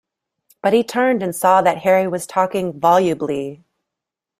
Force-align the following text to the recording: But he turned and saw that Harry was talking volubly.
But 0.63 0.73
he 0.73 0.83
turned 0.83 1.21
and 1.21 1.35
saw 1.35 1.61
that 1.61 1.77
Harry 1.83 2.07
was 2.07 2.25
talking 2.25 2.79
volubly. 2.79 3.63